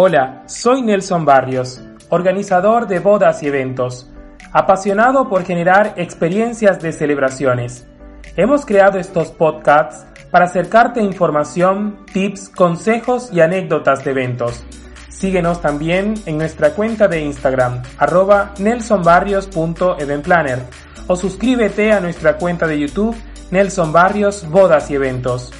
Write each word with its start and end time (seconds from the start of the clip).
Hola, 0.00 0.44
soy 0.46 0.82
Nelson 0.82 1.24
Barrios, 1.24 1.82
organizador 2.08 2.86
de 2.86 3.00
bodas 3.00 3.42
y 3.42 3.48
eventos, 3.48 4.08
apasionado 4.52 5.28
por 5.28 5.44
generar 5.44 5.94
experiencias 5.96 6.80
de 6.80 6.92
celebraciones. 6.92 7.84
Hemos 8.36 8.64
creado 8.64 9.00
estos 9.00 9.32
podcasts 9.32 10.06
para 10.30 10.44
acercarte 10.44 11.02
información, 11.02 12.06
tips, 12.12 12.48
consejos 12.48 13.30
y 13.32 13.40
anécdotas 13.40 14.04
de 14.04 14.12
eventos. 14.12 14.64
Síguenos 15.08 15.60
también 15.60 16.14
en 16.26 16.38
nuestra 16.38 16.74
cuenta 16.74 17.08
de 17.08 17.22
Instagram, 17.22 17.82
arroba 17.98 18.54
nelsonbarrios.eventplanner 18.60 20.60
o 21.08 21.16
suscríbete 21.16 21.90
a 21.90 21.98
nuestra 21.98 22.36
cuenta 22.36 22.68
de 22.68 22.78
YouTube, 22.78 23.16
Nelson 23.50 23.90
Barrios 23.90 24.48
Bodas 24.48 24.92
y 24.92 24.94
Eventos. 24.94 25.52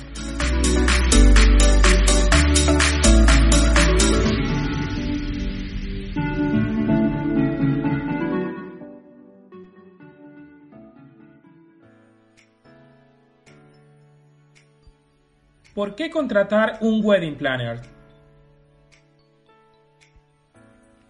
¿Por 15.79 15.95
qué 15.95 16.11
contratar 16.11 16.79
un 16.81 17.03
wedding 17.05 17.37
planner? 17.37 17.83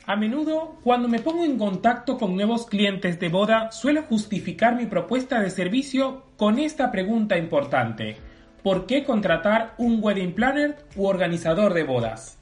A 0.04 0.14
menudo, 0.14 0.76
cuando 0.84 1.08
me 1.08 1.20
pongo 1.20 1.42
en 1.42 1.56
contacto 1.56 2.18
con 2.18 2.36
nuevos 2.36 2.66
clientes 2.66 3.18
de 3.18 3.30
boda, 3.30 3.72
suelo 3.72 4.02
justificar 4.02 4.76
mi 4.76 4.84
propuesta 4.84 5.40
de 5.40 5.48
servicio 5.48 6.24
con 6.36 6.58
esta 6.58 6.92
pregunta 6.92 7.38
importante. 7.38 8.18
¿Por 8.62 8.84
qué 8.84 9.04
contratar 9.04 9.72
un 9.78 10.00
wedding 10.02 10.34
planner 10.34 10.76
u 10.96 11.06
organizador 11.06 11.72
de 11.72 11.84
bodas? 11.84 12.38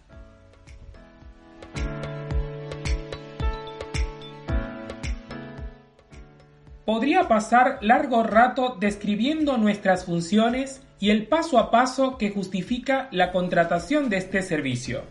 Podría 6.85 7.29
pasar 7.29 7.79
largo 7.83 8.25
rato 8.25 8.77
describiendo 8.81 9.59
nuestras 9.59 10.05
funciones 10.07 10.83
y 10.99 11.11
el 11.11 11.27
paso 11.27 11.59
a 11.59 11.71
paso 11.71 12.17
que 12.19 12.31
justifica 12.31 13.09
la 13.11 13.33
contratación 13.33 14.09
de 14.09 14.17
este 14.17 14.43
servicio. 14.43 15.03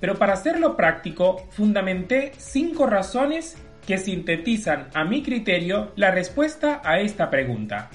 Pero 0.00 0.16
para 0.16 0.32
hacerlo 0.32 0.76
práctico, 0.76 1.46
fundamenté 1.50 2.32
cinco 2.36 2.86
razones 2.86 3.56
que 3.86 3.98
sintetizan 3.98 4.88
a 4.94 5.04
mi 5.04 5.22
criterio 5.22 5.92
la 5.96 6.10
respuesta 6.10 6.80
a 6.84 7.00
esta 7.00 7.30
pregunta. 7.30 7.90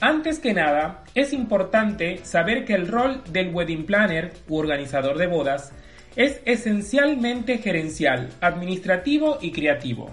Antes 0.00 0.38
que 0.38 0.54
nada, 0.54 1.04
es 1.14 1.32
importante 1.32 2.20
saber 2.24 2.64
que 2.64 2.74
el 2.74 2.88
rol 2.88 3.22
del 3.30 3.54
wedding 3.54 3.84
planner 3.84 4.32
u 4.48 4.56
organizador 4.56 5.18
de 5.18 5.26
bodas 5.26 5.72
es 6.16 6.40
esencialmente 6.46 7.58
gerencial, 7.58 8.30
administrativo 8.40 9.38
y 9.42 9.52
creativo. 9.52 10.10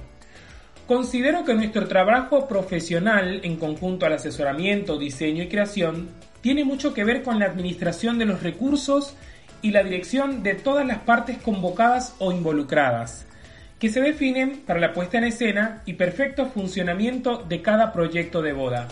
Considero 0.88 1.44
que 1.44 1.54
nuestro 1.54 1.86
trabajo 1.90 2.48
profesional 2.48 3.42
en 3.44 3.58
conjunto 3.58 4.06
al 4.06 4.14
asesoramiento, 4.14 4.98
diseño 4.98 5.44
y 5.44 5.50
creación 5.50 6.08
tiene 6.40 6.64
mucho 6.64 6.94
que 6.94 7.04
ver 7.04 7.24
con 7.24 7.40
la 7.40 7.46
administración 7.46 8.18
de 8.18 8.26
los 8.26 8.42
recursos 8.42 9.14
y 9.62 9.72
la 9.72 9.84
dirección 9.84 10.44
de 10.44 10.54
todas 10.54 10.88
las 10.88 11.00
partes 11.00 11.40
convocadas 11.40 12.16
o 12.20 12.32
involucradas, 12.32 13.28
que 13.80 13.90
se 13.90 14.00
definen 14.00 14.62
para 14.66 14.80
la 14.80 14.94
puesta 14.94 15.18
en 15.18 15.26
escena 15.26 15.82
y 15.86 15.94
perfecto 15.96 16.46
funcionamiento 16.46 17.44
de 17.44 17.62
cada 17.62 17.92
proyecto 17.92 18.42
de 18.42 18.54
boda. 18.54 18.88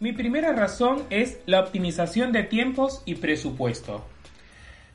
Mi 0.00 0.12
primera 0.12 0.52
razón 0.52 1.04
es 1.10 1.38
la 1.46 1.60
optimización 1.60 2.32
de 2.32 2.42
tiempos 2.42 3.02
y 3.04 3.14
presupuesto. 3.14 4.04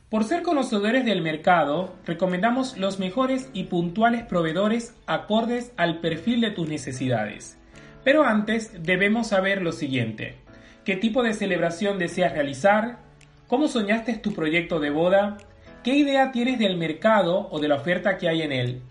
Por 0.10 0.24
ser 0.24 0.44
conocedores 0.44 1.04
del 1.04 1.24
mercado, 1.24 1.96
recomendamos 2.06 2.78
los 2.78 3.00
mejores 3.00 3.50
y 3.54 3.64
puntuales 3.64 4.24
proveedores 4.24 4.94
acordes 5.08 5.72
al 5.78 6.00
perfil 6.00 6.42
de 6.42 6.52
tus 6.52 6.70
necesidades. 6.70 7.58
Pero 8.04 8.24
antes 8.24 8.84
debemos 8.84 9.28
saber 9.28 9.64
lo 9.64 9.72
siguiente. 9.72 10.36
¿Qué 10.84 10.96
tipo 10.96 11.24
de 11.24 11.34
celebración 11.34 11.98
deseas 11.98 12.34
realizar? 12.34 13.00
¿Cómo 13.48 13.68
soñaste 13.68 14.14
tu 14.18 14.34
proyecto 14.34 14.80
de 14.80 14.92
boda? 14.92 15.38
¿Qué 15.84 15.96
idea 15.96 16.32
tienes 16.32 16.60
del 16.60 16.78
mercado 16.78 17.48
o 17.50 17.60
de 17.60 17.68
la 17.68 17.76
oferta 17.76 18.20
que 18.20 18.30
hay 18.30 18.44
en 18.44 18.52
él? 18.52 18.82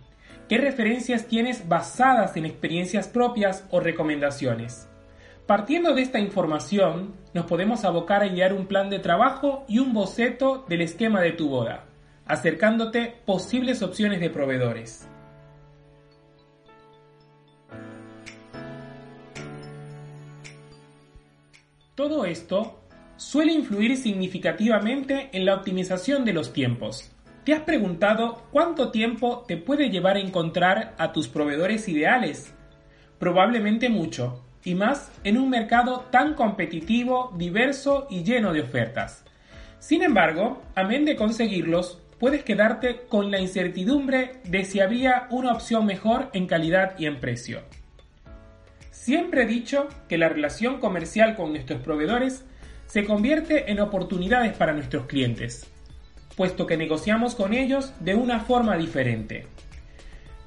¿Qué 0.49 0.59
referencias 0.59 1.29
tienes 1.29 1.69
basadas 1.69 2.37
en 2.37 2.45
experiencias 2.45 3.07
propias 3.07 3.65
o 3.71 3.79
recomendaciones? 3.79 4.89
Partiendo 5.47 5.93
de 5.93 6.01
esta 6.01 6.19
información, 6.21 7.17
nos 7.35 7.45
podemos 7.45 7.85
abocar 7.85 8.23
a 8.23 8.29
guiar 8.29 8.55
un 8.55 8.67
plan 8.67 8.89
de 8.89 8.99
trabajo 8.99 9.67
y 9.69 9.79
un 9.79 9.93
boceto 9.93 10.65
del 10.71 10.81
esquema 10.81 11.21
de 11.21 11.33
tu 11.33 11.51
boda, 11.51 11.85
acercándote 12.25 13.15
posibles 13.27 13.83
opciones 13.83 14.21
de 14.21 14.31
proveedores. 14.31 15.07
Todo 21.95 22.25
esto 22.25 22.81
suele 23.17 23.53
influir 23.53 23.99
significativamente 23.99 25.29
en 25.35 25.45
la 25.45 25.57
optimización 25.57 26.25
de 26.25 26.33
los 26.33 26.55
tiempos. 26.55 27.11
¿Te 27.45 27.53
has 27.53 27.61
preguntado 27.61 28.45
cuánto 28.51 28.91
tiempo 28.91 29.45
te 29.47 29.59
puede 29.59 29.91
llevar 29.91 30.17
a 30.17 30.21
encontrar 30.21 30.95
a 30.97 31.13
tus 31.13 31.29
proveedores 31.29 31.87
ideales? 31.87 32.55
Probablemente 33.19 33.91
mucho, 33.91 34.44
y 34.65 34.75
más 34.75 35.11
en 35.25 35.37
un 35.37 35.51
mercado 35.51 36.07
tan 36.11 36.35
competitivo, 36.35 37.33
diverso 37.37 38.07
y 38.11 38.25
lleno 38.25 38.53
de 38.53 38.63
ofertas. 38.63 39.25
Sin 39.79 40.03
embargo, 40.03 40.63
amén 40.75 41.05
de 41.05 41.17
conseguirlos, 41.17 41.99
puedes 42.19 42.43
quedarte 42.43 43.03
con 43.09 43.31
la 43.31 43.41
incertidumbre 43.41 44.41
de 44.45 44.65
si 44.65 44.81
había 44.81 45.27
una 45.31 45.53
opción 45.53 45.85
mejor 45.85 46.31
en 46.33 46.47
calidad 46.47 46.99
y 46.99 47.07
en 47.07 47.21
precio. 47.21 47.61
Siempre 48.91 49.43
he 49.43 49.47
dicho 49.47 49.89
que 50.09 50.17
la 50.17 50.31
relación 50.31 50.81
comercial 50.81 51.37
con 51.37 51.51
nuestros 51.51 51.83
proveedores 51.83 52.47
se 52.87 53.05
convierte 53.05 53.71
en 53.71 53.81
oportunidades 53.81 54.57
para 54.57 54.73
nuestros 54.73 55.07
clientes, 55.07 55.67
puesto 56.37 56.67
que 56.67 56.79
negociamos 56.79 57.35
con 57.35 57.53
ellos 57.53 57.93
de 58.01 58.15
una 58.15 58.41
forma 58.41 58.79
diferente. 58.79 59.47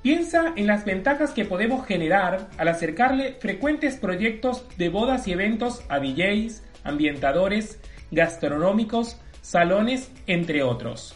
Piensa 0.07 0.53
en 0.55 0.67
las 0.67 0.85
ventajas 0.85 1.31
que 1.31 1.43
podemos 1.43 1.85
generar 1.85 2.47
al 2.57 2.69
acercarle 2.69 3.33
frecuentes 3.41 3.97
proyectos 3.97 4.63
de 4.77 4.87
bodas 4.87 5.27
y 5.27 5.33
eventos 5.33 5.83
a 5.89 5.99
DJs, 5.99 6.63
ambientadores, 6.85 7.77
gastronómicos, 8.11 9.19
salones, 9.41 10.09
entre 10.25 10.63
otros. 10.63 11.13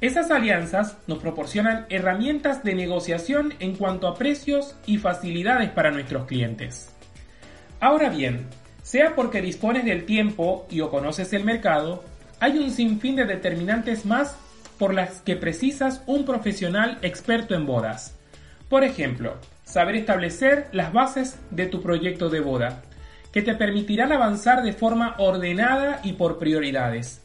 Esas 0.00 0.32
alianzas 0.32 0.96
nos 1.06 1.18
proporcionan 1.18 1.86
herramientas 1.90 2.64
de 2.64 2.74
negociación 2.74 3.54
en 3.60 3.76
cuanto 3.76 4.08
a 4.08 4.16
precios 4.16 4.74
y 4.84 4.98
facilidades 4.98 5.70
para 5.70 5.92
nuestros 5.92 6.26
clientes. 6.26 6.92
Ahora 7.78 8.08
bien, 8.08 8.48
sea 8.82 9.14
porque 9.14 9.42
dispones 9.42 9.84
del 9.84 10.06
tiempo 10.06 10.66
y 10.68 10.80
o 10.80 10.90
conoces 10.90 11.32
el 11.34 11.44
mercado, 11.44 12.02
hay 12.40 12.58
un 12.58 12.72
sinfín 12.72 13.14
de 13.14 13.26
determinantes 13.26 14.04
más 14.04 14.36
por 14.76 14.92
las 14.92 15.20
que 15.20 15.36
precisas 15.36 16.02
un 16.06 16.24
profesional 16.24 16.98
experto 17.02 17.54
en 17.54 17.64
bodas. 17.64 18.16
Por 18.68 18.84
ejemplo, 18.84 19.36
saber 19.64 19.96
establecer 19.96 20.68
las 20.72 20.92
bases 20.92 21.38
de 21.50 21.66
tu 21.66 21.82
proyecto 21.82 22.28
de 22.28 22.40
boda, 22.40 22.82
que 23.32 23.42
te 23.42 23.54
permitirán 23.54 24.12
avanzar 24.12 24.62
de 24.62 24.72
forma 24.72 25.16
ordenada 25.18 26.00
y 26.04 26.12
por 26.12 26.38
prioridades. 26.38 27.20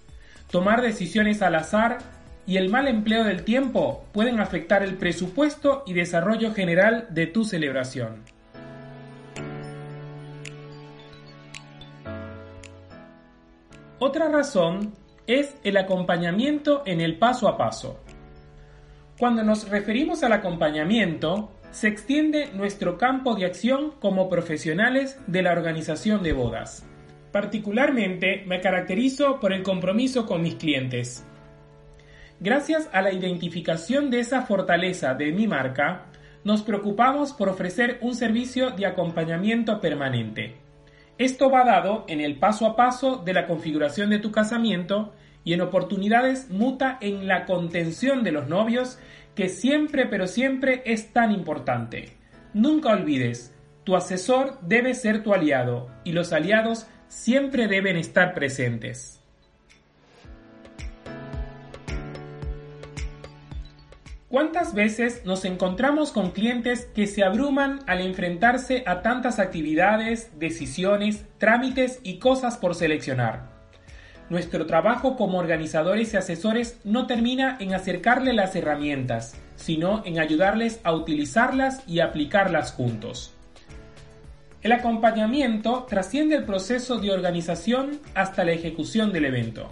Tomar 0.51 0.81
decisiones 0.81 1.41
al 1.41 1.55
azar 1.55 1.99
y 2.47 2.57
el 2.57 2.69
mal 2.69 2.87
empleo 2.87 3.23
del 3.23 3.43
tiempo 3.43 4.05
pueden 4.11 4.39
afectar 4.39 4.81
el 4.81 4.95
presupuesto 4.95 5.83
y 5.85 5.93
desarrollo 5.93 6.53
general 6.53 7.05
de 7.11 7.27
tu 7.27 7.45
celebración. 7.45 8.23
Otra 13.99 14.29
razón 14.29 14.93
es 15.27 15.55
el 15.63 15.77
acompañamiento 15.77 16.81
en 16.87 17.01
el 17.01 17.19
paso 17.19 17.47
a 17.47 17.55
paso. 17.55 17.99
Cuando 19.19 19.43
nos 19.43 19.67
referimos 19.67 20.23
al 20.23 20.31
acompañamiento, 20.31 21.51
se 21.71 21.89
extiende 21.89 22.51
nuestro 22.53 22.97
campo 22.97 23.35
de 23.35 23.45
acción 23.45 23.91
como 23.99 24.29
profesionales 24.29 25.19
de 25.27 25.41
la 25.41 25.51
organización 25.51 26.23
de 26.23 26.31
bodas. 26.31 26.87
Particularmente 27.33 28.45
me 28.47 28.61
caracterizo 28.61 29.41
por 29.41 29.51
el 29.51 29.61
compromiso 29.61 30.25
con 30.25 30.41
mis 30.41 30.55
clientes. 30.55 31.25
Gracias 32.39 32.89
a 32.93 33.01
la 33.01 33.11
identificación 33.11 34.09
de 34.09 34.21
esa 34.21 34.43
fortaleza 34.43 35.13
de 35.15 35.33
mi 35.33 35.47
marca, 35.47 36.05
nos 36.45 36.61
preocupamos 36.61 37.33
por 37.33 37.49
ofrecer 37.49 37.97
un 37.99 38.15
servicio 38.15 38.71
de 38.71 38.85
acompañamiento 38.85 39.81
permanente. 39.81 40.55
Esto 41.17 41.51
va 41.51 41.65
dado 41.65 42.05
en 42.07 42.21
el 42.21 42.39
paso 42.39 42.65
a 42.65 42.77
paso 42.77 43.17
de 43.17 43.33
la 43.33 43.47
configuración 43.47 44.11
de 44.11 44.19
tu 44.19 44.31
casamiento 44.31 45.13
y 45.49 45.53
en 45.53 45.61
oportunidades 45.61 46.51
muta 46.51 46.99
en 47.01 47.27
la 47.27 47.47
contención 47.47 48.23
de 48.23 48.31
los 48.31 48.47
novios 48.47 48.99
que 49.33 49.49
siempre 49.49 50.05
pero 50.05 50.27
siempre 50.27 50.83
es 50.85 51.11
tan 51.11 51.31
importante. 51.31 52.17
Nunca 52.53 52.89
olvides, 52.89 53.51
tu 53.83 53.95
asesor 53.95 54.59
debe 54.61 54.93
ser 54.93 55.23
tu 55.23 55.33
aliado 55.33 55.89
y 56.03 56.11
los 56.11 56.33
aliados 56.33 56.85
siempre 57.07 57.67
deben 57.67 57.97
estar 57.97 58.35
presentes. 58.35 59.23
¿Cuántas 64.27 64.75
veces 64.75 65.23
nos 65.25 65.45
encontramos 65.45 66.11
con 66.11 66.29
clientes 66.29 66.85
que 66.93 67.07
se 67.07 67.23
abruman 67.23 67.79
al 67.87 68.01
enfrentarse 68.01 68.83
a 68.85 69.01
tantas 69.01 69.39
actividades, 69.39 70.29
decisiones, 70.37 71.25
trámites 71.39 72.01
y 72.03 72.19
cosas 72.19 72.55
por 72.57 72.75
seleccionar? 72.75 73.58
Nuestro 74.29 74.67
trabajo 74.67 75.15
como 75.15 75.39
organizadores 75.39 76.13
y 76.13 76.17
asesores 76.17 76.77
no 76.83 77.07
termina 77.07 77.57
en 77.59 77.73
acercarle 77.73 78.33
las 78.33 78.55
herramientas, 78.55 79.35
sino 79.55 80.03
en 80.05 80.19
ayudarles 80.19 80.79
a 80.83 80.93
utilizarlas 80.93 81.81
y 81.87 81.99
aplicarlas 81.99 82.71
juntos. 82.71 83.33
El 84.61 84.71
acompañamiento 84.71 85.85
trasciende 85.89 86.35
el 86.35 86.43
proceso 86.43 86.99
de 86.99 87.11
organización 87.11 87.99
hasta 88.13 88.43
la 88.43 88.51
ejecución 88.51 89.11
del 89.11 89.25
evento. 89.25 89.71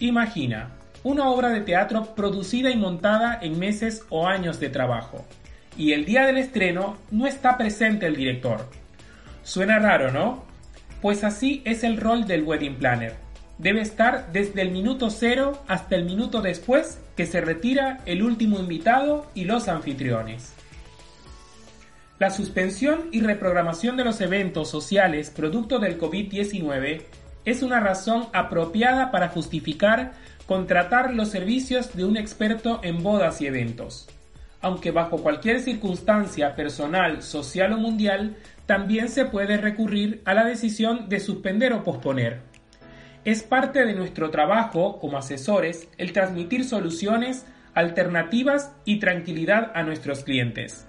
Imagina, 0.00 0.70
una 1.02 1.28
obra 1.30 1.48
de 1.50 1.60
teatro 1.60 2.14
producida 2.14 2.70
y 2.70 2.76
montada 2.76 3.38
en 3.40 3.58
meses 3.58 4.04
o 4.10 4.26
años 4.26 4.60
de 4.60 4.68
trabajo. 4.68 5.24
Y 5.78 5.92
el 5.92 6.04
día 6.04 6.26
del 6.26 6.36
estreno 6.36 6.98
no 7.10 7.26
está 7.26 7.56
presente 7.56 8.06
el 8.06 8.16
director. 8.16 8.68
Suena 9.44 9.78
raro, 9.78 10.10
¿no? 10.10 10.44
Pues 11.00 11.24
así 11.24 11.62
es 11.64 11.84
el 11.84 11.96
rol 11.96 12.26
del 12.26 12.42
wedding 12.42 12.76
planner. 12.76 13.23
Debe 13.58 13.80
estar 13.80 14.32
desde 14.32 14.62
el 14.62 14.70
minuto 14.70 15.10
cero 15.10 15.62
hasta 15.68 15.94
el 15.94 16.04
minuto 16.04 16.42
después 16.42 16.98
que 17.16 17.26
se 17.26 17.40
retira 17.40 18.00
el 18.04 18.22
último 18.22 18.58
invitado 18.58 19.26
y 19.34 19.44
los 19.44 19.68
anfitriones. 19.68 20.52
La 22.18 22.30
suspensión 22.30 23.08
y 23.12 23.20
reprogramación 23.20 23.96
de 23.96 24.04
los 24.04 24.20
eventos 24.20 24.70
sociales 24.70 25.30
producto 25.30 25.78
del 25.78 26.00
COVID-19 26.00 27.02
es 27.44 27.62
una 27.62 27.80
razón 27.80 28.26
apropiada 28.32 29.10
para 29.10 29.28
justificar 29.28 30.12
contratar 30.46 31.14
los 31.14 31.28
servicios 31.28 31.94
de 31.96 32.04
un 32.04 32.16
experto 32.16 32.80
en 32.82 33.02
bodas 33.02 33.40
y 33.40 33.46
eventos. 33.46 34.08
Aunque 34.60 34.90
bajo 34.90 35.18
cualquier 35.18 35.60
circunstancia 35.60 36.56
personal, 36.56 37.22
social 37.22 37.72
o 37.72 37.78
mundial, 37.78 38.36
también 38.66 39.08
se 39.08 39.26
puede 39.26 39.58
recurrir 39.58 40.22
a 40.24 40.34
la 40.34 40.44
decisión 40.44 41.08
de 41.08 41.20
suspender 41.20 41.72
o 41.72 41.84
posponer. 41.84 42.53
Es 43.24 43.42
parte 43.42 43.86
de 43.86 43.94
nuestro 43.94 44.28
trabajo 44.30 44.98
como 44.98 45.16
asesores 45.16 45.88
el 45.96 46.12
transmitir 46.12 46.64
soluciones, 46.64 47.46
alternativas 47.72 48.72
y 48.84 48.98
tranquilidad 48.98 49.72
a 49.74 49.82
nuestros 49.82 50.24
clientes. 50.24 50.86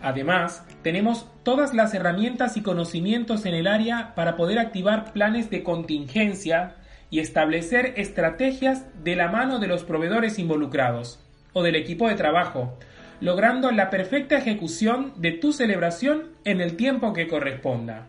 Además, 0.00 0.64
tenemos 0.82 1.26
todas 1.42 1.74
las 1.74 1.92
herramientas 1.94 2.56
y 2.56 2.62
conocimientos 2.62 3.44
en 3.44 3.54
el 3.54 3.66
área 3.66 4.14
para 4.14 4.36
poder 4.36 4.60
activar 4.60 5.12
planes 5.12 5.50
de 5.50 5.64
contingencia 5.64 6.76
y 7.10 7.18
establecer 7.18 7.94
estrategias 7.96 8.84
de 9.02 9.16
la 9.16 9.28
mano 9.28 9.58
de 9.58 9.66
los 9.66 9.82
proveedores 9.82 10.38
involucrados 10.38 11.18
o 11.52 11.64
del 11.64 11.74
equipo 11.74 12.08
de 12.08 12.14
trabajo, 12.14 12.78
logrando 13.20 13.72
la 13.72 13.90
perfecta 13.90 14.38
ejecución 14.38 15.12
de 15.16 15.32
tu 15.32 15.52
celebración 15.52 16.28
en 16.44 16.60
el 16.60 16.76
tiempo 16.76 17.12
que 17.12 17.26
corresponda. 17.26 18.06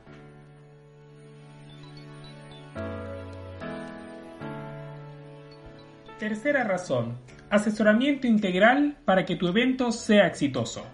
Tercera 6.19 6.65
razón, 6.65 7.17
asesoramiento 7.49 8.27
integral 8.27 8.97
para 9.05 9.23
que 9.23 9.37
tu 9.37 9.47
evento 9.47 9.93
sea 9.93 10.27
exitoso. 10.27 10.85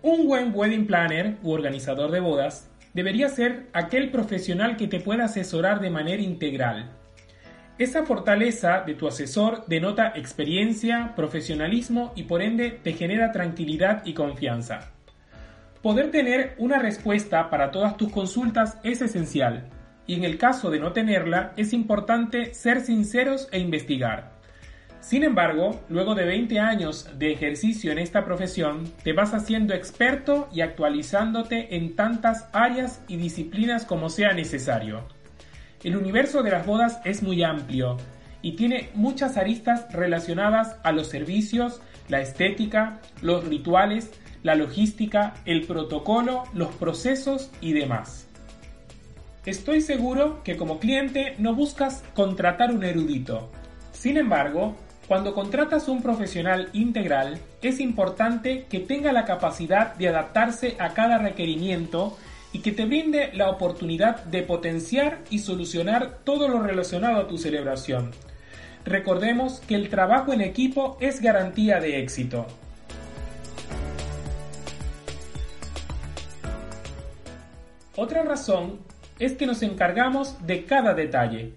Un 0.00 0.26
buen 0.26 0.50
wedding 0.54 0.86
planner 0.86 1.36
u 1.42 1.50
organizador 1.50 2.10
de 2.10 2.20
bodas 2.20 2.70
debería 2.94 3.28
ser 3.28 3.66
aquel 3.74 4.10
profesional 4.10 4.78
que 4.78 4.88
te 4.88 5.00
pueda 5.00 5.26
asesorar 5.26 5.80
de 5.80 5.90
manera 5.90 6.22
integral. 6.22 6.90
Esa 7.76 8.06
fortaleza 8.06 8.80
de 8.80 8.94
tu 8.94 9.06
asesor 9.06 9.66
denota 9.66 10.14
experiencia, 10.16 11.12
profesionalismo 11.14 12.14
y 12.16 12.22
por 12.22 12.40
ende 12.40 12.70
te 12.70 12.94
genera 12.94 13.30
tranquilidad 13.30 14.06
y 14.06 14.14
confianza. 14.14 14.90
Poder 15.82 16.10
tener 16.10 16.54
una 16.56 16.78
respuesta 16.78 17.50
para 17.50 17.70
todas 17.70 17.98
tus 17.98 18.10
consultas 18.10 18.78
es 18.82 19.02
esencial 19.02 19.68
y 20.08 20.14
en 20.14 20.24
el 20.24 20.38
caso 20.38 20.70
de 20.70 20.80
no 20.80 20.92
tenerla 20.92 21.52
es 21.56 21.72
importante 21.72 22.54
ser 22.54 22.80
sinceros 22.80 23.46
e 23.52 23.60
investigar. 23.60 24.32
Sin 25.00 25.22
embargo, 25.22 25.80
luego 25.88 26.14
de 26.14 26.24
20 26.24 26.58
años 26.58 27.08
de 27.18 27.30
ejercicio 27.30 27.92
en 27.92 27.98
esta 27.98 28.24
profesión, 28.24 28.92
te 29.04 29.12
vas 29.12 29.32
haciendo 29.32 29.74
experto 29.74 30.48
y 30.52 30.62
actualizándote 30.62 31.76
en 31.76 31.94
tantas 31.94 32.48
áreas 32.52 33.02
y 33.06 33.16
disciplinas 33.16 33.84
como 33.84 34.08
sea 34.08 34.32
necesario. 34.32 35.06
El 35.84 35.96
universo 35.96 36.42
de 36.42 36.50
las 36.50 36.66
bodas 36.66 37.00
es 37.04 37.22
muy 37.22 37.44
amplio 37.44 37.98
y 38.42 38.52
tiene 38.56 38.90
muchas 38.94 39.36
aristas 39.36 39.92
relacionadas 39.92 40.76
a 40.82 40.92
los 40.92 41.08
servicios, 41.08 41.80
la 42.08 42.20
estética, 42.20 43.00
los 43.20 43.44
rituales, 43.44 44.10
la 44.42 44.54
logística, 44.54 45.34
el 45.44 45.66
protocolo, 45.66 46.44
los 46.54 46.74
procesos 46.76 47.50
y 47.60 47.72
demás. 47.74 48.27
Estoy 49.48 49.80
seguro 49.80 50.42
que 50.44 50.58
como 50.58 50.78
cliente 50.78 51.34
no 51.38 51.54
buscas 51.54 52.04
contratar 52.14 52.70
un 52.70 52.84
erudito. 52.84 53.48
Sin 53.92 54.18
embargo, 54.18 54.76
cuando 55.06 55.32
contratas 55.32 55.88
un 55.88 56.02
profesional 56.02 56.68
integral, 56.74 57.38
es 57.62 57.80
importante 57.80 58.66
que 58.68 58.80
tenga 58.80 59.10
la 59.10 59.24
capacidad 59.24 59.94
de 59.94 60.08
adaptarse 60.08 60.76
a 60.78 60.92
cada 60.92 61.16
requerimiento 61.16 62.18
y 62.52 62.58
que 62.58 62.72
te 62.72 62.84
brinde 62.84 63.30
la 63.32 63.48
oportunidad 63.48 64.22
de 64.24 64.42
potenciar 64.42 65.20
y 65.30 65.38
solucionar 65.38 66.18
todo 66.24 66.46
lo 66.48 66.60
relacionado 66.60 67.18
a 67.18 67.26
tu 67.26 67.38
celebración. 67.38 68.10
Recordemos 68.84 69.60
que 69.60 69.76
el 69.76 69.88
trabajo 69.88 70.34
en 70.34 70.42
equipo 70.42 70.98
es 71.00 71.22
garantía 71.22 71.80
de 71.80 72.00
éxito. 72.02 72.44
Otra 77.96 78.24
razón 78.24 78.86
es 79.18 79.32
que 79.34 79.46
nos 79.46 79.62
encargamos 79.62 80.46
de 80.46 80.64
cada 80.64 80.94
detalle. 80.94 81.54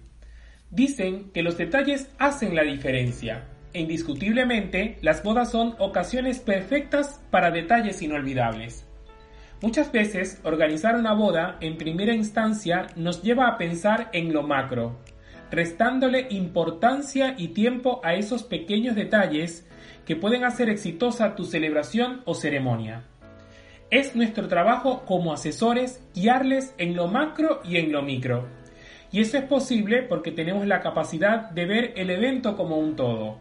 Dicen 0.70 1.30
que 1.32 1.42
los 1.42 1.56
detalles 1.58 2.08
hacen 2.18 2.54
la 2.54 2.62
diferencia, 2.62 3.44
e 3.72 3.80
indiscutiblemente 3.80 4.98
las 5.02 5.22
bodas 5.22 5.50
son 5.50 5.74
ocasiones 5.78 6.40
perfectas 6.40 7.20
para 7.30 7.50
detalles 7.50 8.02
inolvidables. 8.02 8.86
Muchas 9.60 9.92
veces 9.92 10.40
organizar 10.42 10.96
una 10.96 11.12
boda 11.12 11.56
en 11.60 11.76
primera 11.76 12.14
instancia 12.14 12.88
nos 12.96 13.22
lleva 13.22 13.46
a 13.46 13.58
pensar 13.58 14.10
en 14.12 14.32
lo 14.32 14.42
macro, 14.42 14.98
restándole 15.52 16.26
importancia 16.30 17.34
y 17.38 17.48
tiempo 17.48 18.00
a 18.02 18.14
esos 18.14 18.42
pequeños 18.42 18.96
detalles 18.96 19.68
que 20.04 20.16
pueden 20.16 20.44
hacer 20.44 20.68
exitosa 20.68 21.36
tu 21.36 21.44
celebración 21.44 22.22
o 22.24 22.34
ceremonia. 22.34 23.04
Es 23.92 24.16
nuestro 24.16 24.48
trabajo 24.48 25.04
como 25.06 25.32
asesores 25.32 26.02
guiarles 26.16 26.74
en 26.78 26.96
lo 26.96 27.06
macro 27.06 27.60
y 27.62 27.76
en 27.76 27.92
lo 27.92 28.02
micro 28.02 28.48
y 29.12 29.20
eso 29.20 29.36
es 29.36 29.44
posible 29.44 30.02
porque 30.02 30.32
tenemos 30.32 30.66
la 30.66 30.80
capacidad 30.80 31.50
de 31.50 31.66
ver 31.66 31.92
el 31.96 32.10
evento 32.10 32.56
como 32.56 32.78
un 32.78 32.96
todo. 32.96 33.38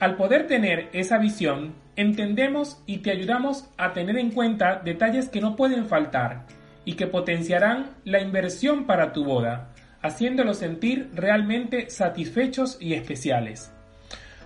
Al 0.00 0.16
poder 0.16 0.48
tener 0.48 0.90
esa 0.92 1.18
visión, 1.18 1.74
entendemos 1.94 2.82
y 2.84 2.98
te 2.98 3.12
ayudamos 3.12 3.70
a 3.78 3.92
tener 3.92 4.18
en 4.18 4.32
cuenta 4.32 4.82
detalles 4.84 5.28
que 5.28 5.40
no 5.40 5.56
pueden 5.56 5.86
faltar 5.86 6.46
y 6.84 6.94
que 6.94 7.06
potenciarán 7.06 7.86
la 8.04 8.20
inversión 8.20 8.86
para 8.86 9.12
tu 9.12 9.24
boda, 9.24 9.72
haciéndolos 10.02 10.58
sentir 10.58 11.10
realmente 11.14 11.88
satisfechos 11.88 12.76
y 12.80 12.94
especiales. 12.94 13.72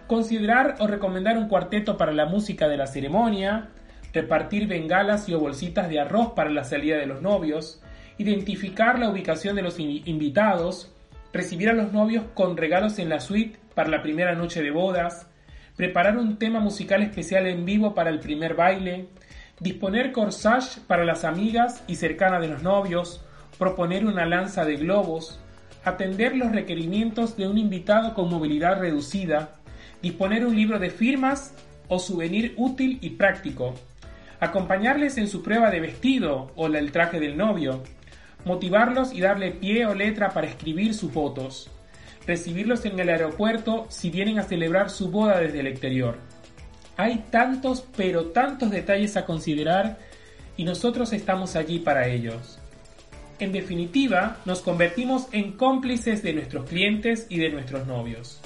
Considerar 0.07 0.77
o 0.81 0.87
recomendar 0.87 1.39
un 1.39 1.49
cuarteto 1.49 1.97
para 1.97 2.13
la 2.13 2.27
música 2.27 2.69
de 2.69 2.77
la 2.77 2.87
ceremonia, 2.87 3.71
repartir 4.13 4.67
bengalas 4.67 5.29
y 5.29 5.35
o 5.35 5.41
bolsitas 5.41 5.89
de 5.89 6.01
arroz 6.01 6.33
para 6.33 6.51
la 6.51 6.65
salida 6.65 6.97
de 6.97 7.07
los 7.07 7.23
novios, 7.23 7.83
identificar 8.19 8.99
la 8.99 9.09
ubicación 9.09 9.57
de 9.57 9.63
los 9.63 9.79
invitados, 9.79 10.93
recibir 11.33 11.71
a 11.71 11.75
los 11.75 11.93
novios 11.93 12.25
con 12.35 12.57
regalos 12.57 12.99
en 12.99 13.09
la 13.09 13.21
suite 13.21 13.59
para 13.75 13.89
la 13.89 14.03
primera 14.03 14.35
noche 14.35 14.63
de 14.63 14.71
bodas, 14.71 15.27
preparar 15.77 16.19
un 16.19 16.39
tema 16.39 16.61
musical 16.61 17.03
especial 17.03 17.47
en 17.47 17.65
vivo 17.65 17.95
para 17.95 18.11
el 18.11 18.21
primer 18.21 18.55
baile, 18.55 19.09
disponer 19.61 20.13
corsage 20.13 20.81
para 20.87 21.05
las 21.05 21.25
amigas 21.25 21.83
y 21.87 21.95
cercanas 21.95 22.41
de 22.41 22.49
los 22.49 22.63
novios, 22.63 23.25
proponer 23.59 24.05
una 24.07 24.27
lanza 24.27 24.65
de 24.65 24.77
globos, 24.77 25.41
atender 25.85 26.37
los 26.37 26.53
requerimientos 26.53 27.37
de 27.37 27.49
un 27.49 27.59
invitado 27.59 28.15
con 28.15 28.29
movilidad 28.29 28.81
reducida, 28.81 29.55
disponer 30.03 30.45
un 30.45 30.57
libro 30.57 30.79
de 30.79 30.91
firmas 30.91 31.55
o 31.89 31.99
souvenir 31.99 32.55
útil 32.57 32.99
y 33.01 33.11
práctico, 33.11 33.75
acompañarles 34.41 35.19
en 35.19 35.29
su 35.29 35.43
prueba 35.43 35.71
de 35.71 35.81
vestido 35.81 36.51
o 36.57 36.67
el 36.67 36.93
traje 36.93 37.21
del 37.21 37.37
novio, 37.37 37.83
motivarlos 38.45 39.13
y 39.13 39.21
darle 39.21 39.53
pie 39.53 39.87
o 39.87 39.95
letra 39.95 40.31
para 40.31 40.47
escribir 40.47 40.95
sus 40.95 41.13
votos, 41.13 41.71
recibirlos 42.27 42.85
en 42.87 42.99
el 42.99 43.11
aeropuerto 43.11 43.87
si 43.91 44.11
vienen 44.11 44.39
a 44.39 44.45
celebrar 44.45 44.91
su 44.91 45.11
boda 45.11 45.39
desde 45.39 45.61
el 45.61 45.67
exterior. 45.67 46.17
Hay 46.97 47.25
tantos, 47.31 47.85
pero 47.97 48.27
tantos 48.27 48.71
detalles 48.71 49.17
a 49.17 49.27
considerar 49.27 49.99
y 50.57 50.65
nosotros 50.65 51.13
estamos 51.13 51.57
allí 51.57 51.79
para 51.79 52.09
ellos. 52.09 52.59
En 53.39 53.53
definitiva, 53.53 54.37
nos 54.45 54.61
convertimos 54.61 55.27
en 55.33 55.53
cómplices 55.53 56.23
de 56.23 56.35
nuestros 56.35 56.69
clientes 56.69 57.27
y 57.31 57.39
de 57.39 57.51
nuestros 57.51 57.87
novios. 57.87 58.39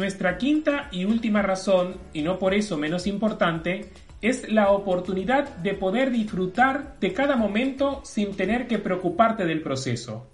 Nuestra 0.00 0.38
quinta 0.38 0.88
y 0.92 1.04
última 1.04 1.42
razón, 1.42 1.98
y 2.14 2.22
no 2.22 2.38
por 2.38 2.54
eso 2.54 2.78
menos 2.78 3.06
importante, 3.06 3.90
es 4.22 4.50
la 4.50 4.70
oportunidad 4.70 5.56
de 5.56 5.74
poder 5.74 6.10
disfrutar 6.10 6.98
de 7.00 7.12
cada 7.12 7.36
momento 7.36 8.00
sin 8.02 8.34
tener 8.34 8.66
que 8.66 8.78
preocuparte 8.78 9.44
del 9.44 9.60
proceso. 9.60 10.26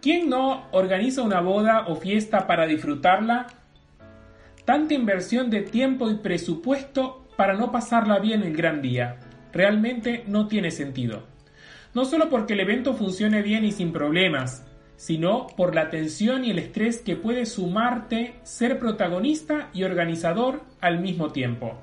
¿Quién 0.00 0.30
no 0.30 0.66
organiza 0.72 1.20
una 1.20 1.42
boda 1.42 1.88
o 1.88 1.96
fiesta 1.96 2.46
para 2.46 2.66
disfrutarla? 2.66 3.48
Tanta 4.64 4.94
inversión 4.94 5.50
de 5.50 5.60
tiempo 5.60 6.10
y 6.10 6.14
presupuesto 6.14 7.28
para 7.36 7.52
no 7.52 7.70
pasarla 7.70 8.18
bien 8.18 8.42
el 8.42 8.56
gran 8.56 8.80
día. 8.80 9.18
Realmente 9.52 10.24
no 10.26 10.48
tiene 10.48 10.70
sentido. 10.70 11.24
No 11.92 12.06
solo 12.06 12.30
porque 12.30 12.54
el 12.54 12.60
evento 12.60 12.94
funcione 12.94 13.42
bien 13.42 13.66
y 13.66 13.72
sin 13.72 13.92
problemas, 13.92 14.64
sino 14.98 15.46
por 15.56 15.76
la 15.76 15.90
tensión 15.90 16.44
y 16.44 16.50
el 16.50 16.58
estrés 16.58 16.98
que 16.98 17.14
puede 17.14 17.46
sumarte 17.46 18.34
ser 18.42 18.80
protagonista 18.80 19.70
y 19.72 19.84
organizador 19.84 20.60
al 20.80 20.98
mismo 20.98 21.30
tiempo. 21.30 21.78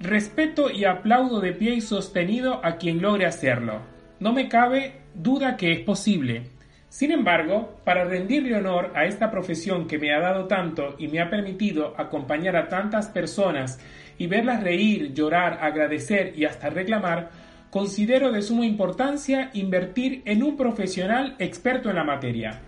Respeto 0.00 0.70
y 0.70 0.84
aplaudo 0.84 1.40
de 1.40 1.52
pie 1.52 1.74
y 1.74 1.80
sostenido 1.80 2.60
a 2.62 2.76
quien 2.76 3.00
logre 3.00 3.24
hacerlo. 3.24 3.80
No 4.20 4.34
me 4.34 4.50
cabe 4.50 5.00
duda 5.14 5.56
que 5.56 5.72
es 5.72 5.80
posible. 5.80 6.50
Sin 6.90 7.10
embargo, 7.10 7.80
para 7.84 8.04
rendirle 8.04 8.54
honor 8.54 8.92
a 8.94 9.06
esta 9.06 9.30
profesión 9.30 9.86
que 9.86 9.98
me 9.98 10.12
ha 10.12 10.20
dado 10.20 10.46
tanto 10.46 10.96
y 10.98 11.08
me 11.08 11.20
ha 11.20 11.30
permitido 11.30 11.94
acompañar 11.96 12.54
a 12.54 12.68
tantas 12.68 13.08
personas 13.08 13.80
y 14.18 14.26
verlas 14.26 14.62
reír, 14.62 15.14
llorar, 15.14 15.58
agradecer 15.62 16.34
y 16.36 16.44
hasta 16.44 16.68
reclamar, 16.68 17.30
considero 17.74 18.30
de 18.30 18.40
suma 18.40 18.64
importancia 18.64 19.50
invertir 19.52 20.22
en 20.26 20.44
un 20.44 20.56
profesional 20.56 21.34
experto 21.40 21.90
en 21.90 21.96
la 21.96 22.04
materia. 22.04 22.60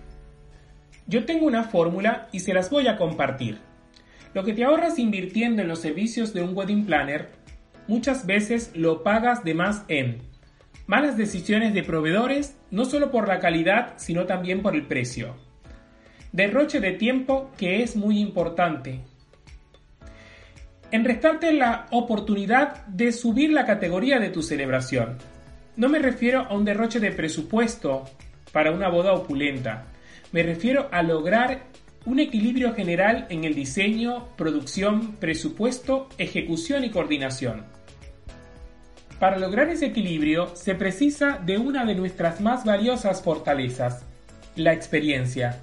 Yo 1.06 1.24
tengo 1.24 1.46
una 1.46 1.62
fórmula 1.62 2.26
y 2.32 2.40
se 2.40 2.52
las 2.52 2.70
voy 2.70 2.88
a 2.88 2.96
compartir. 2.96 3.60
Lo 4.34 4.42
que 4.42 4.52
te 4.52 4.64
ahorras 4.64 4.98
invirtiendo 4.98 5.62
en 5.62 5.68
los 5.68 5.78
servicios 5.78 6.34
de 6.34 6.42
un 6.42 6.56
wedding 6.56 6.86
planner, 6.86 7.28
muchas 7.86 8.26
veces 8.26 8.72
lo 8.74 9.04
pagas 9.04 9.44
de 9.44 9.54
más 9.54 9.84
en 9.86 10.22
malas 10.88 11.16
decisiones 11.16 11.72
de 11.72 11.84
proveedores, 11.84 12.58
no 12.72 12.84
solo 12.84 13.12
por 13.12 13.28
la 13.28 13.38
calidad, 13.38 13.94
sino 13.98 14.26
también 14.26 14.60
por 14.60 14.74
el 14.74 14.88
precio. 14.88 15.36
Derroche 16.32 16.80
de 16.80 16.90
tiempo 16.90 17.52
que 17.56 17.84
es 17.84 17.94
muy 17.94 18.18
importante. 18.18 19.02
En 20.92 21.04
restarte 21.04 21.52
la 21.52 21.86
oportunidad 21.90 22.86
de 22.86 23.10
subir 23.12 23.50
la 23.50 23.66
categoría 23.66 24.20
de 24.20 24.30
tu 24.30 24.42
celebración. 24.42 25.18
No 25.76 25.88
me 25.88 25.98
refiero 25.98 26.42
a 26.42 26.54
un 26.54 26.64
derroche 26.64 27.00
de 27.00 27.10
presupuesto 27.10 28.04
para 28.52 28.70
una 28.70 28.88
boda 28.88 29.12
opulenta. 29.12 29.86
Me 30.32 30.42
refiero 30.42 30.88
a 30.92 31.02
lograr 31.02 31.64
un 32.06 32.20
equilibrio 32.20 32.72
general 32.72 33.26
en 33.30 33.44
el 33.44 33.54
diseño, 33.54 34.28
producción, 34.36 35.16
presupuesto, 35.16 36.08
ejecución 36.18 36.84
y 36.84 36.90
coordinación. 36.90 37.64
Para 39.18 39.38
lograr 39.38 39.68
ese 39.70 39.86
equilibrio 39.86 40.54
se 40.54 40.74
precisa 40.74 41.40
de 41.44 41.58
una 41.58 41.84
de 41.84 41.96
nuestras 41.96 42.40
más 42.40 42.64
valiosas 42.64 43.22
fortalezas, 43.22 44.04
la 44.54 44.72
experiencia. 44.72 45.60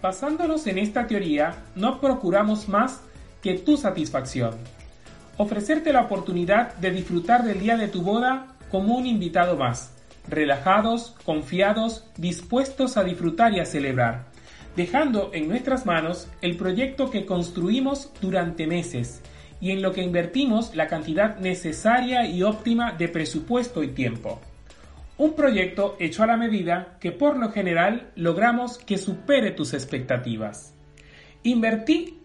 Basándonos 0.00 0.66
en 0.66 0.78
esta 0.78 1.06
teoría, 1.06 1.56
no 1.74 2.00
procuramos 2.00 2.68
más 2.68 3.00
que 3.42 3.54
tu 3.54 3.76
satisfacción. 3.76 4.54
Ofrecerte 5.36 5.92
la 5.92 6.02
oportunidad 6.02 6.74
de 6.76 6.90
disfrutar 6.90 7.44
del 7.44 7.60
día 7.60 7.76
de 7.76 7.88
tu 7.88 8.02
boda 8.02 8.46
como 8.70 8.96
un 8.96 9.06
invitado 9.06 9.56
más 9.56 9.94
relajados, 10.28 11.14
confiados, 11.24 12.04
dispuestos 12.16 12.96
a 12.96 13.04
disfrutar 13.04 13.54
y 13.54 13.60
a 13.60 13.64
celebrar, 13.64 14.26
dejando 14.76 15.30
en 15.32 15.48
nuestras 15.48 15.86
manos 15.86 16.28
el 16.42 16.56
proyecto 16.56 17.10
que 17.10 17.24
construimos 17.24 18.12
durante 18.20 18.66
meses 18.66 19.22
y 19.60 19.70
en 19.70 19.82
lo 19.82 19.92
que 19.92 20.02
invertimos 20.02 20.74
la 20.76 20.86
cantidad 20.86 21.38
necesaria 21.38 22.26
y 22.26 22.42
óptima 22.42 22.92
de 22.92 23.08
presupuesto 23.08 23.82
y 23.82 23.88
tiempo. 23.88 24.40
Un 25.18 25.34
proyecto 25.34 25.96
hecho 25.98 26.22
a 26.22 26.28
la 26.28 26.36
medida 26.36 26.96
que 27.00 27.10
por 27.10 27.36
lo 27.36 27.50
general 27.50 28.12
logramos 28.14 28.78
que 28.78 28.98
supere 28.98 29.50
tus 29.50 29.74
expectativas. 29.74 30.74
Invertí 31.42 32.20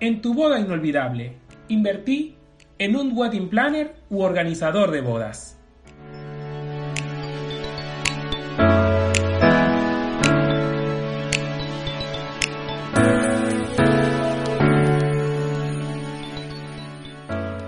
en 0.00 0.20
tu 0.20 0.34
boda 0.34 0.60
inolvidable. 0.60 1.38
Invertí 1.68 2.36
en 2.78 2.96
un 2.96 3.16
wedding 3.16 3.48
planner 3.48 3.94
u 4.10 4.20
organizador 4.20 4.90
de 4.90 5.00
bodas. 5.00 5.53